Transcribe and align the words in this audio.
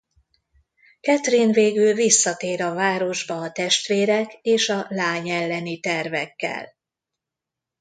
Katherine 1.01 1.51
végül 1.51 1.93
visszatér 1.93 2.61
a 2.61 2.73
városba 2.73 3.35
a 3.41 3.51
testvérek 3.51 4.33
és 4.41 4.69
a 4.69 4.85
lány 4.89 5.29
elleni 5.29 5.79
tervekkel. 5.79 6.75